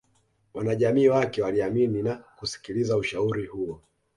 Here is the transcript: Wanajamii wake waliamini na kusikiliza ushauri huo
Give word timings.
Wanajamii 0.53 1.07
wake 1.07 1.41
waliamini 1.41 2.03
na 2.03 2.15
kusikiliza 2.15 2.97
ushauri 2.97 3.45
huo 3.45 3.81